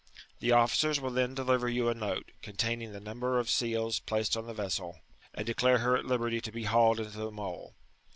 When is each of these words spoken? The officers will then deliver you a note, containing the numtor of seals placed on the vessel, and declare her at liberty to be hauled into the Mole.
The 0.39 0.51
officers 0.51 0.99
will 0.99 1.11
then 1.11 1.35
deliver 1.35 1.69
you 1.69 1.87
a 1.87 1.93
note, 1.93 2.31
containing 2.41 2.91
the 2.91 2.99
numtor 2.99 3.37
of 3.39 3.51
seals 3.51 3.99
placed 3.99 4.35
on 4.35 4.47
the 4.47 4.51
vessel, 4.55 4.99
and 5.35 5.45
declare 5.45 5.77
her 5.77 5.95
at 5.95 6.05
liberty 6.05 6.41
to 6.41 6.51
be 6.51 6.63
hauled 6.63 6.97
into 6.99 7.11
the 7.19 7.29
Mole. 7.29 7.75